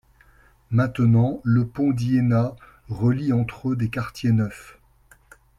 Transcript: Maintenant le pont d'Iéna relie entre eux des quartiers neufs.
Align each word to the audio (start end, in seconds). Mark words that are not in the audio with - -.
Maintenant 0.71 1.41
le 1.43 1.63
pont 1.67 1.91
d'Iéna 1.91 2.55
relie 2.89 3.33
entre 3.33 3.69
eux 3.69 3.75
des 3.75 3.89
quartiers 3.89 4.31
neufs. 4.31 4.79